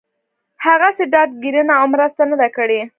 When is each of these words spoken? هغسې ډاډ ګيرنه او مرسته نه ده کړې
هغسې 0.65 1.03
ډاډ 1.11 1.29
ګيرنه 1.41 1.73
او 1.79 1.85
مرسته 1.93 2.21
نه 2.29 2.35
ده 2.41 2.47
کړې 2.55 2.81